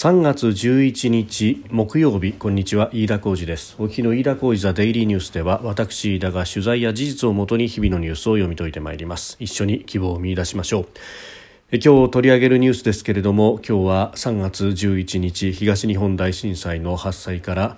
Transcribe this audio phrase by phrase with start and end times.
[0.00, 3.76] 3月11日木曜日こんにちは飯田浩二です。
[3.78, 9.36] お日の飯田浩二ザデイリーニュースでは私飯田が取材や事実をもとに日々のニュースを読み解いてまいります。
[9.40, 10.86] 一緒に希望を見出しましょ
[11.70, 11.76] う。
[11.76, 17.76] 今日取り上げるニュースですけれども今日は3月11日東日本大震災の発災から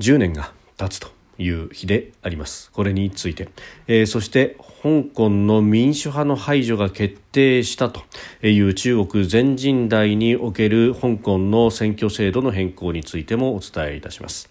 [0.00, 2.70] 10年が経つという日であります。
[2.70, 3.48] これについて、
[3.86, 8.02] えー、そして香港の民主派の排除が決定したと
[8.42, 14.50] いう中国全人代における香港の選挙制度の変更についてもお伝えいたします。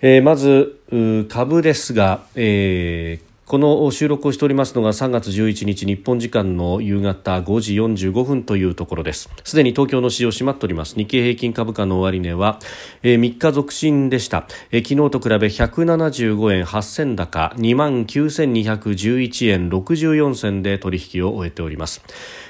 [0.00, 0.80] えー、まず
[1.28, 9.28] 株ですが、えーこの収録をしておりますのが3月11日日本時間の夕方5時45分というところです。
[9.44, 10.96] すでに東京の市場閉まっております。
[10.96, 12.58] 日経平均株価の終値は、
[13.02, 22.02] えー、3日続伸でした、昨日と比べ175円8銭高2万9211円64銭で取引を終えております。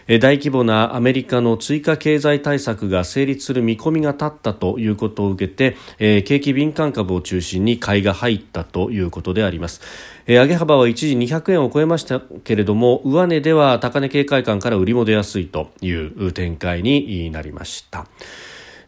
[0.07, 5.77] 大規模なアメリカの追加経済対策が成立する見込みが立ったということを受けて、
[6.23, 9.80] 景気敏感株を中心に買いが入ったということであります。
[10.27, 18.07] 上げ幅は一時200円を超えましたけれども上値では高値警戒感から売りも出やすいという展開になりました。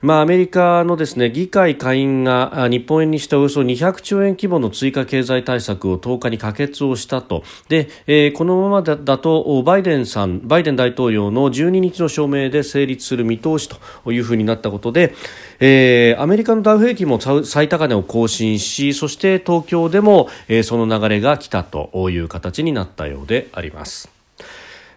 [0.01, 15.15] まあ、アメリカのですね議会下院が日本円にしておよそ200兆円規模の追加経済対策を10日に可決をしたとで、えー、このままだとバイデンさんバイデン大統領の12日の署名で成立する見通しというふうになったことで、
[15.61, 24.11] えー、アメリカのダウ平均も最高値を更新しそして東京でも、えー、その流れが来たという形になったようであります。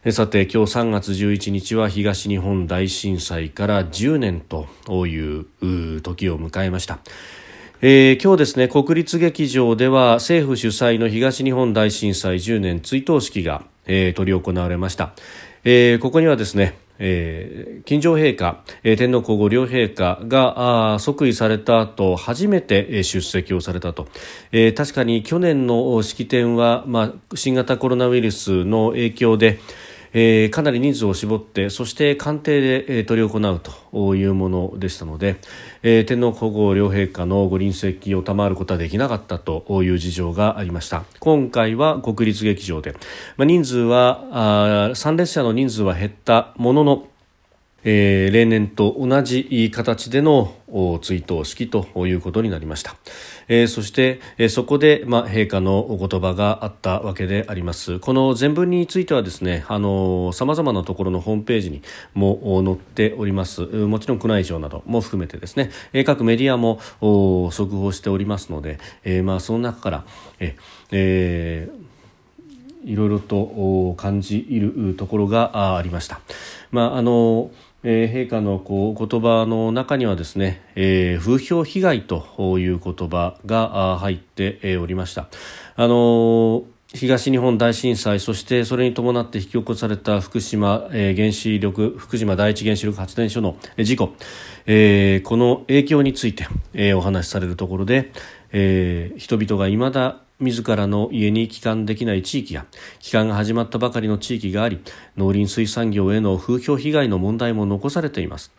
[0.08, 4.66] さて今日3月11日は東日本大震災から10年と
[5.06, 5.46] いう
[6.02, 7.00] 時を迎えました。
[7.82, 15.12] えー、今日ですね国立劇場では政府主催の東日本大震災10年追悼式が、えー、執り行われました、
[15.66, 24.10] えー、ここにはですねえー、金城陛下、えー、天皇皇后両陛下が即位された後初めて出席をされたと、
[24.52, 29.60] えー、確かに去年の式典は、まあ、新型コロナウイルスの影響で、
[30.14, 33.62] えー、かなり人数を絞ってそして官邸で、えー、執り行う
[33.92, 35.40] というものでしたので、
[35.84, 41.04] えー、天皇皇后両陛下のご臨席を賜ることはできなかったという事情がありました。
[41.20, 42.94] 今回は国立劇場で、
[43.38, 47.08] まあ、人数はあ参列者の人数は減ったものの
[47.84, 50.54] えー、例年と同じ形での
[51.02, 52.96] 追悼式ということになりました、
[53.48, 58.00] えー、そして、えー、そこで、まあ、陛下のお言葉があったわけであります。
[58.00, 61.82] この全文についてはですねあの様々なところのホームページに
[62.14, 63.62] も載っております。
[63.62, 65.72] もちろん宮内庁なども含めてですね。
[66.06, 66.80] 各メディアも
[67.52, 70.06] 速報しておりますので、えー、まあその中から
[70.40, 71.90] えー
[72.86, 76.22] いろいろと感じいるところがありました。
[76.72, 77.52] まああの
[77.84, 85.30] えー、陛下のこう言葉の中にはですね、えー、風評被害という言葉が入っておりました。
[85.76, 86.64] あの
[86.94, 94.16] 東日本大震災そしてそれに伴って引き起こされた福島、えー、原子力福島第一原子力発電所の事故、
[94.66, 98.12] えー、この影響について、えー、お話しされるところで、
[98.52, 102.66] えー、人々が未だ自らの家に帰還できない地域や
[103.00, 104.80] 帰還が始まったばかりの地域があり
[105.18, 108.54] 農林水産業への風評被害の問題も残されています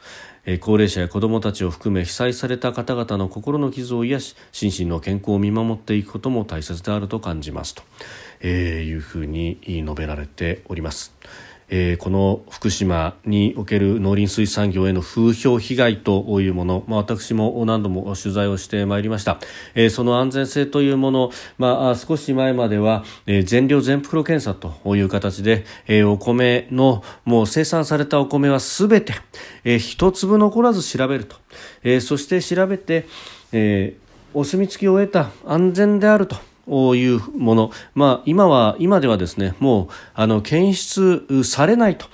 [0.60, 7.82] 高齢者や子どもたちを含め被災された方々の心の傷を癒し心身の健康を見守っていくことも大切であると感じますと、
[8.40, 11.14] えー、いうふうに述べられております。
[11.70, 19.38] えー、この福島における農林水産業への風評被害というもの、まあ、私も何度も取材をしてまいりました、
[19.74, 29.14] えー、その安全性というもの、まあ、少し前までは、えー、全量全袋検査という形で、え、お米のもう生産されたお米はすべて、
[29.64, 31.36] えー、一粒残らず調べると、
[31.84, 33.06] え、そして調べて、
[33.52, 33.96] え、
[34.34, 36.49] お墨付きを得た安全であると。
[36.66, 42.06] いうもの、まあ、今は今ではですねもうあの検出されないと、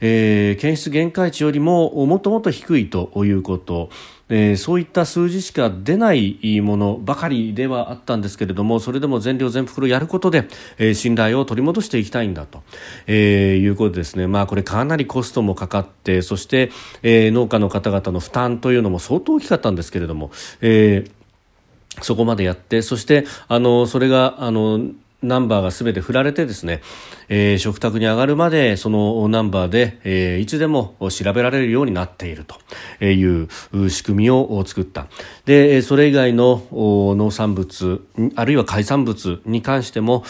[0.00, 3.90] えー、検出限界値よりももっともっと低いということ、
[4.28, 10.48] えー、そういった数字しか出ないものばかりではあったんですけれどもそれでも全量全袋やることで、
[10.78, 12.62] えー、信頼を取り戻していきたいんだと、
[13.06, 16.70] えー、いうことですね、まあ、これかなりコストもかかってそして、
[17.02, 20.30] えー、農家の方々の負担というのも相当大きかったんですけれども、
[20.60, 21.17] えー
[22.00, 24.80] そこまでやってそしてあのそれがあの
[25.20, 26.80] ナンバーがすべて振られてですね、
[27.28, 33.48] えー、食卓に上がるまでそのナンバーで、えー、いつでも調べられるようになっているという
[33.90, 35.08] 仕組みを作った。
[35.44, 38.06] で、それ以外の農産物、
[38.36, 40.24] あるいは海産物に関しても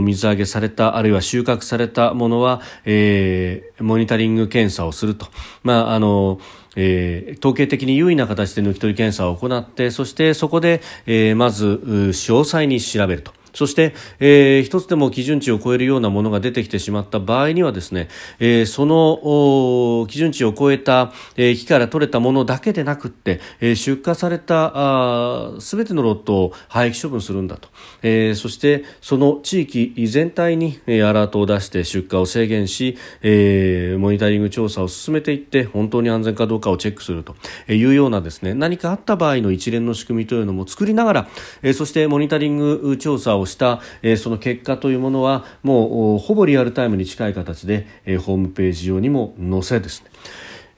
[0.00, 5.26] 水揚げされた、あるいは収穫されたものは、えー、モニタリング検査をすると。
[5.62, 6.40] まあ、あの、
[6.76, 13.41] えー、統計的に優位な形で抜き取り検査を行ってそしてそこで、えー、まず詳細に調べると。
[13.52, 18.08] そして、えー、一つでも基準値を超えるようなものが出てきてしまった場合にはですね、
[18.38, 27.68] えー、その基準値を超えた、えー、木から取れたものだけでなくって、えー、出荷されたすべてのロットを廃棄処分するんだと、
[28.02, 37.34] えー、そしてその地域全体に、えー、アラートを出して出荷を制限し、えー、モニタリング調査を進めていって本当に安全かどうかをチェックすると
[37.68, 41.28] いうようなですね何かあった場合の一連の仕組みというのも作りながら、
[41.62, 50.10] えー、そしてモニタリング調査ををした、え、その結果というものはもうほぼリアルタイムに近い形で、え、ホームページ上にも載せですね、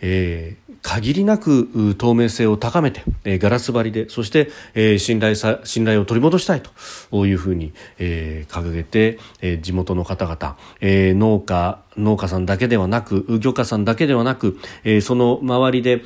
[0.01, 6.63] えー限りなく透明性を高めて、えー、ガラス張りでそして、えー、信頼さ信頼を取り戻したい
[7.11, 16.03] というふうに、えー、掲げて、えー、地元の方々、えー、農家農家さんだけではなく漁家さんだけではなく、えー、その周りで、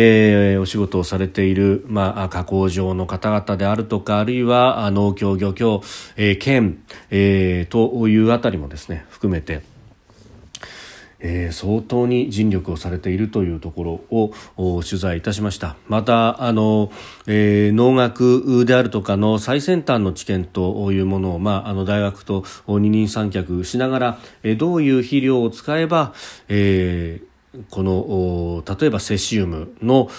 [0.00, 5.82] えー、お仕事をされている、まあ、加工場の方々であるとかあるいは農協漁協、
[6.16, 9.62] えー、県、えー、というあたりもですね含めて
[11.20, 14.24] えー、相当に尽力をされているというところ
[14.56, 15.74] を取材いたしました。
[15.88, 16.92] またあの、
[17.26, 26.14] えー、農学であるとかの最先端の知見というものを、まあ、あの大学と二人三脚しながら、えー、どういう肥料を使えば、
[26.48, 27.27] えー
[27.70, 30.10] この例えばセシウムの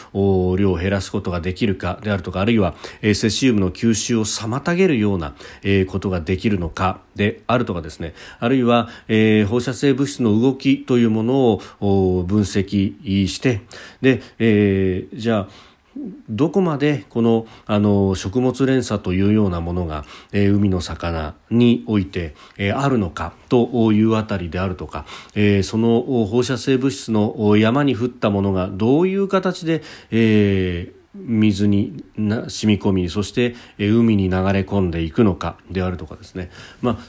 [0.57, 5.35] 量を減らすことができるかであるとかあるいはセシウムの吸収を妨げるような
[5.89, 8.13] ことができるのかであるとかですね。
[8.39, 8.89] あるいは
[9.47, 13.61] 放射性物質の動きというものを分析して
[14.01, 15.68] で、じゃあ
[16.29, 25.05] どこまでこのあの食物連鎖というようなものが、えー、海の魚において、えー、あるのかというあたりであるとか、
[25.35, 29.81] えー、その放射性物質の山に降ったものがどういう形で、
[30.11, 36.51] えー水にな染み込みそして海に流れ込んでいくのかであるとかですね。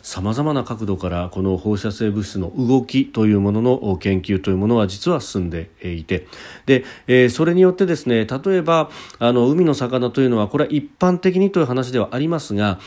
[0.02, 6.26] さまざ、まな角度からこの放射性物質の動きというものの研究というものは実は進んでいて。
[6.64, 12.78] で、えー、それによってですね例えばあの海の魚というのはこれは一般的にという話ではありますが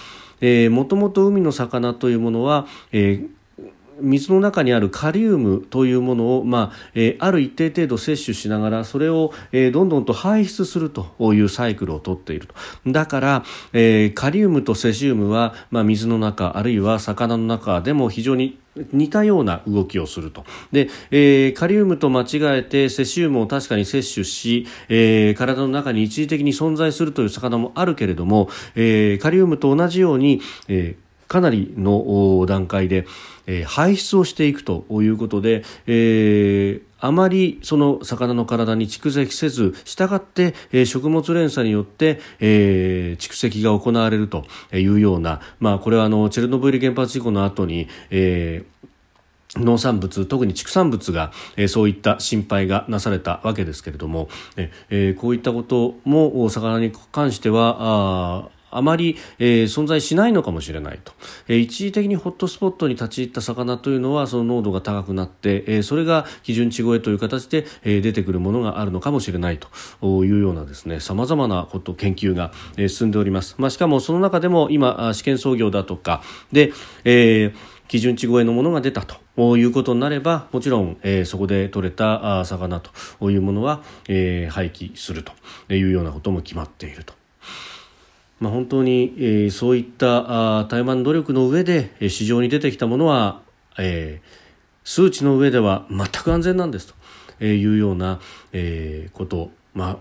[0.42, 3.43] もともと海の魚というものは、えー
[4.02, 12.56] 水の中にあるカリウムというものを、まあえー、ある一定程度摂取しながらそれを、えー、どんどんと排出するというサイクルをとっていると
[12.88, 13.44] だから、
[13.74, 18.60] えー、カリウムとセシウムは、まあ、水の中あるいは魚の中でも非常に
[18.92, 20.46] 似たような動きをすると。
[20.72, 33.06] で、えー、カリウムと間違えてセシウムを確かに摂取し、えー、体の中に一時的に存在するという魚もあるけれども、えー、カリウムと同じように、えーかなりの段階で、
[33.46, 48.74] え、排出をしていくということで、えー、あまりその魚の体に蓄積せず、従って、えー、食物連鎖によって、えー、蓄積が行われるというような、まあ、これはあのチェルノブイリ原発事故の後に、えー
[49.56, 61.14] 農産物特に畜産物が、えー、そういった心配がなされたわけですけれども、えー、こういったことも魚に関してはああまり、えー、存在しないのかもしれないと、
[61.48, 69.68] えー、一時的にホットスポットに立ち入った魚というのはその濃度が高くなって、えー、それが基準値超えという形で、えー、出てくるものがあるのかもしれないと。
[70.04, 76.22] いうようなですね様々なこと研究が、えー、進んでおります、まあ、しかもその中でも今試験操業だとか
[76.52, 76.72] で、
[77.04, 79.22] えー基準値超えのものが出たと。
[79.58, 85.32] いうことになればもちろん、えー、そこで取れた魚というものは、えー、廃棄すると。
[85.70, 87.14] いうようなことも決まっていると。
[88.44, 93.42] まあ、本当に、えー、そういったあ台湾努力の上で、えー、市場に出てきたものは、
[93.80, 94.28] えー、
[94.84, 96.94] 数値の上では全く安全なんです
[97.40, 98.20] というような、
[98.52, 99.98] えー、こと、まあ、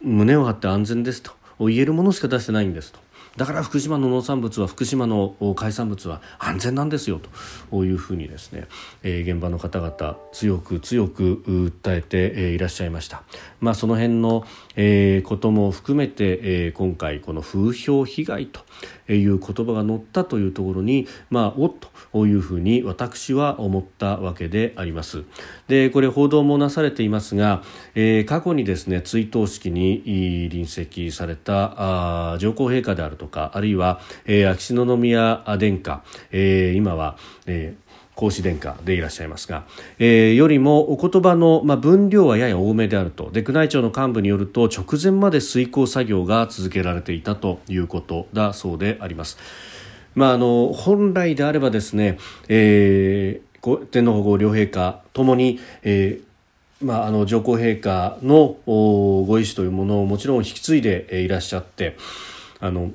[0.00, 2.98] 胸を張って安全ですと言えるものしか出してないんですと。
[3.36, 7.20] だから福島の農産物は福島の海産物は安全なんですよ
[7.70, 8.66] というふうにですね、
[9.02, 13.22] えー、現場の方々強く強く訴えて、えー、いらっしゃいました。
[13.60, 14.44] まあ、その辺の、
[14.76, 21.72] えー、ことも含めて、えー、今回この風評被害という言葉が載ったというところに、まあ、おっ
[22.12, 25.24] というふうに私は思ったわけであります。
[25.68, 27.62] でこれ報道もなされていますが、
[27.94, 37.16] えー、過去にですね追悼式に臨席されたあ上皇陛下であるとかあるいは、えー、秋篠宮殿下、えー、今は、
[37.46, 39.66] えー孔子殿下でいらっしゃいますが、
[39.98, 49.36] えー、よりもお言葉の、まあ、分量はやや多めであるとで宮内庁の幹部によると直前まで遂行作業が続けられていたということだそうであります。
[50.14, 52.18] まあ、あの本来であればですね、
[52.48, 56.26] えー、天皇皇后両陛下ともに、えー
[56.86, 61.98] まあ、あの上皇陛下のご意思というものをもちろん引き継いでいらっしゃって
[62.60, 62.92] あの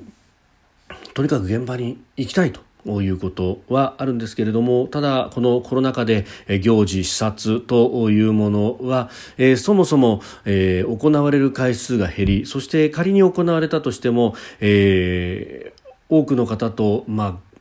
[1.14, 2.60] とにかく現場に行きたいと
[3.00, 6.26] いうことはあるんですけれどもただこのコロナ禍で
[6.60, 17.52] 行事視察というものは、えー、そもそも、えー、行われる回数が減りそして仮に行われたとしても、えー、多くの方と、まあ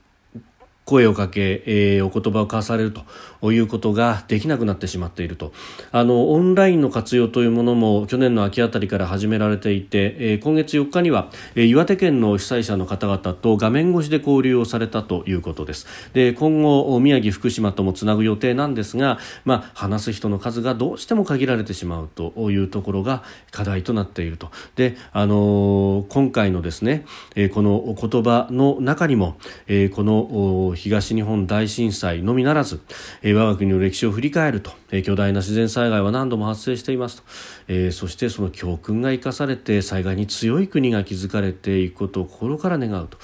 [0.84, 3.02] 声をかけ、えー、お言葉を交わされると
[3.44, 5.52] いうことができなくなってしまっていると。
[5.92, 15.88] あのオンラインの活用というものも去年の秋あたりから始められていて、えー、今月4日には、えー、岩手県の被災者の方々と画面越しで交流をされたということです。
[16.14, 24.52] で今後宮城福島ともつなぐ予定なんですが、まあ、話す人の数がどうしても限られてしまうというところが課題となっていると。
[24.76, 27.06] で、あの今回のですね、
[27.36, 32.82] えこの言葉の中にも、えこの東日本大震災のみならず、
[33.22, 37.24] え我が国の歴史を振り返ると、え巨大な自然災害は何度も発生していますと、
[37.68, 43.18] えそしてその教訓が生かされて災害に強い国が築かれていくことを心から願うと。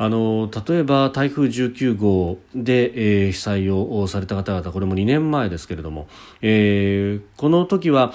[0.00, 6.06] あの例えば台風19号で、えー、被災をされた方々これも2年前ですけれども、
[6.40, 8.14] えー、この時は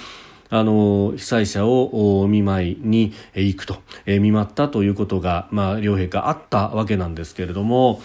[0.50, 8.02] あの被災者をお見舞いに行くと、えー、見舞ったということが、まあ、両陛下あったわけなんですけれども、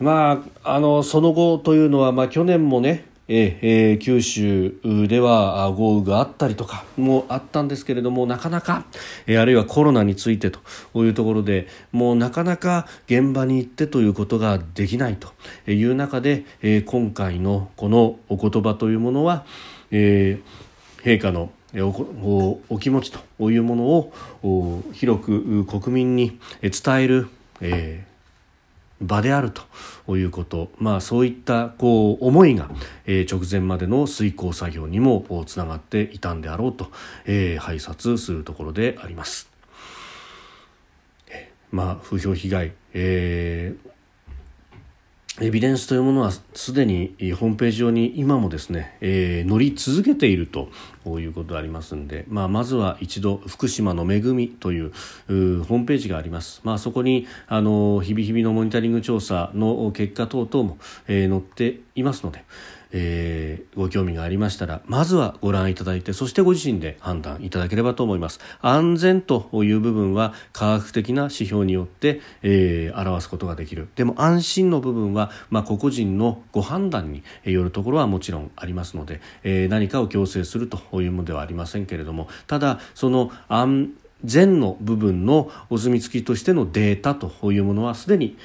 [0.00, 3.58] まあ、あのその後というのは、まあ、去年もねえ
[3.92, 8.86] え、九州では豪雨があったりとかもあったんですけれどもなかなか、
[9.26, 10.60] え、あるいはコロナについてと
[11.04, 19.44] いうところでもうなかなか現場に行ってということができないという中で、え、今回のこのお言葉というものは、
[19.90, 24.12] えー、陛下のおお気持ちというものを
[24.94, 27.28] 広く国民に伝える、
[27.60, 28.07] えー、
[29.00, 29.52] 場である
[30.06, 32.70] ということ、まあ、そういったこう思いが、
[33.06, 36.90] えー、直前までの遂行作業にもつながっていたんであろうと、
[37.24, 39.50] えー、拝察するところであります。
[41.70, 43.88] まあ、風評被害、えー
[45.40, 50.68] エビデンスというものはすでにホームページ上に今もですね、えー、乗り続けていると
[51.06, 62.44] いうことでありますんで、まあ、まずは一度福島の恵みというホームページがあります、まあ、そこにあの日々日々のモニタリング調査の結果等々も、えー、載っていますので、
[62.92, 68.40] えー、ご興味がありましたらまずはご覧いただいてそしてご自身で判断いただければと思います。
[68.60, 73.88] 安全という部分は科学的な指標によって、えー、表すことができる。
[73.96, 83.92] でも安心の部分は、まあ、個々人のご判断によるところはもちろんありますので、えー、何かを強制するというものではありませんけれどもただその安
[84.24, 88.36] 全の部分のお墨付きとしてのデータというものはすでに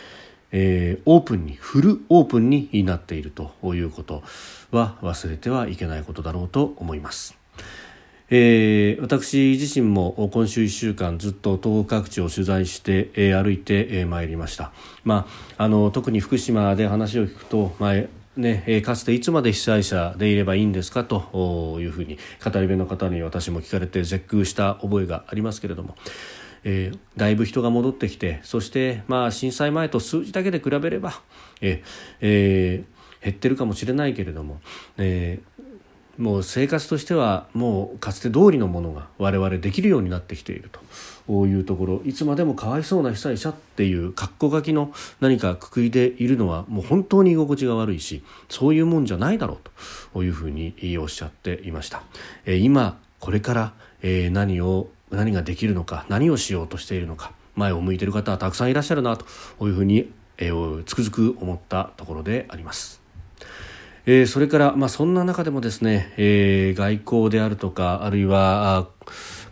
[0.54, 4.24] えー、オープンにフルオープンになっているということ
[4.72, 7.36] は忘れてはいけないことだろうと思います。
[8.30, 14.72] えー、私自身も今週1週間ずっと東北各地を取材して、えー、歩いて、えー、まいりました、
[15.04, 17.96] まあ、あの特に福島で話を聞くと、まあ
[18.36, 25.96] ねえ、かつていつまで被災者でいればいいんですかというふうに語り部の方に私も聞かれて絶句した覚えがありますけれども
[26.64, 31.22] えー、だいぶ人が戻ってきてそして、まあ、震災前と数字だけで比べれば、
[31.62, 31.84] え
[32.22, 34.60] えー、減ってるかもしれないけれども、
[34.98, 40.70] えー、もう生活としてはもうかつて通りのものが我々できるようになってきている
[41.28, 49.70] というところいつまでもかわいそうな被災者っていう格好書きの何かくくりでいるのはもう本当に居心地が悪いしそういうもんじゃないだろう
[50.14, 52.04] というふうにおっしゃっていました。
[52.46, 59.26] え、今これから、え、何を何ができるのか何をしようとしているのか前を向いている方はたくさんいらっしゃるなと
[59.68, 63.02] いうふうに、えー、つくづく思ったところであります。
[64.06, 68.90] えー、それから、まあ、そんな中でもですね、えー、外交であるとかあるいは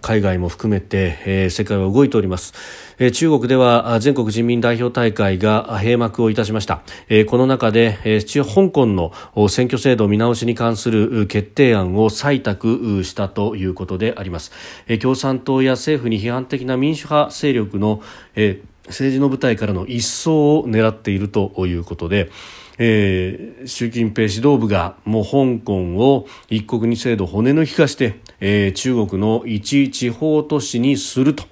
[0.02, 2.54] 海外も含めて、えー、世界は動いております、
[2.98, 9.12] えー、中国では全国人民代表大会が閉幕をいたしました、えー、この中で、えー、香港の
[9.48, 14.52] 選挙制度見直しに関する決定案を採択したということであります、
[14.88, 18.02] えー、共産党や政府に批判的な民主派勢力の、
[18.36, 22.32] えー、政治の舞台からの一掃を狙っているということで、
[22.78, 31.46] えー、習近平指導部がもう香港を一国二制度骨抜き化して、えー、中国の一地方都市にすると、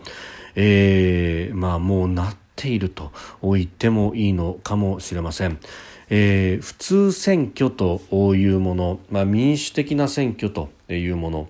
[0.56, 5.60] えー、まあもうなっていると言ってもいいのかもしれません。
[6.10, 8.02] えー、普通選挙と
[8.36, 11.50] いうもの、まあ、民主的な選挙というもの、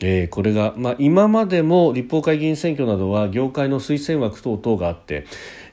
[0.00, 5.26] えー、これが、まあ、今までも立法会議員選挙などは業界の推薦枠等々があって、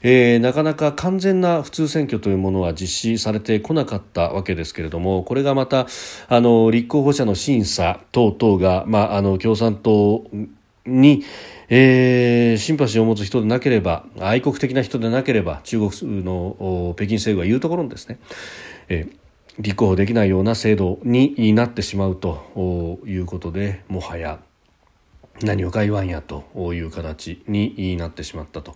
[0.07, 5.88] えー、なかなか完全な普通選挙というものは実施されてこなかったわけですけれどもこれがまた
[6.27, 10.24] あの立候補者の審査等々が、まあ、あの共産党
[10.85, 11.24] に、
[11.69, 18.19] えー、シンパシーを持つ人でなければ愛国的な人でなければ中国の北京政府が言うところにですね、
[18.89, 19.17] えー
[19.57, 24.41] 立候補できないような制度になってしまうということでもはや
[25.41, 26.43] 何をか言わんやと
[26.74, 28.75] いう形になってしまったと。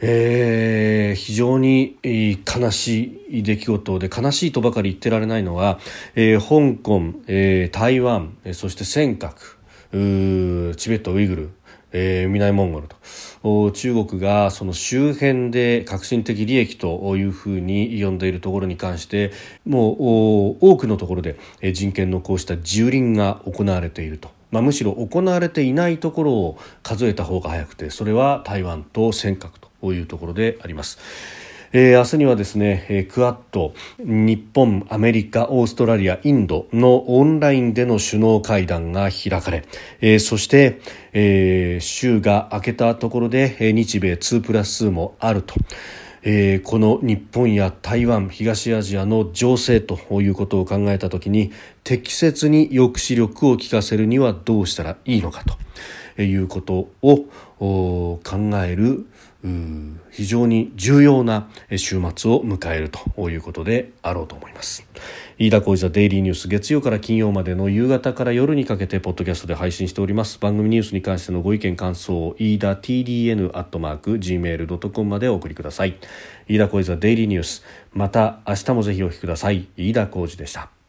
[0.00, 5.78] えー、非常に悲しい出来事で悲しいとばかり言ってられないのは、
[6.14, 9.56] えー、香港、えー、台湾そして尖閣
[10.76, 11.50] チベットウイグル
[11.92, 12.88] えー、南モンゴル
[13.42, 19.32] と中国がその周辺で革新的利益というふうに呼んでいるところに関して
[19.66, 19.96] もう
[20.60, 21.38] 多くのところで
[21.72, 24.30] 人権のこうした蹂躙が行われていると。
[24.50, 30.98] まあ、むしろ行われていないところを数えた方が早くてそれは台湾と尖閣というところであります。
[31.72, 39.64] えー、明日にはですね、えクアッド、日本、アメリカ、オーストラリア、インドのオンラインでの首脳会談が開かれ、
[40.00, 40.80] えー、そして、
[41.12, 45.54] えー、週が明けたところで、日米2プラス2もあると。
[46.22, 51.50] えー、この日本や台湾東アジアの情勢ということを考えたときに
[51.82, 55.44] 適切に抑止力を効かせるにはどうしたらいいのか
[56.16, 57.26] ということを
[57.60, 58.20] 考
[58.62, 59.06] える
[60.10, 64.86] 非常に重要な週末を迎えるということであろうと思います。
[65.38, 70.38] 飯田浩司ザデイリーニュース月曜から金曜までの夕方から夜にかけてポッドキャストで配信しております。
[70.38, 75.96] 番組ニュースに関してのご意見感想飯田 TDN アットマーク Gmail.com までお送りください。
[76.48, 77.64] 飯田浩司ザデイリーニュース。
[77.92, 79.68] また明日もぜひお聞きください。
[79.76, 80.79] 飯田浩司でした。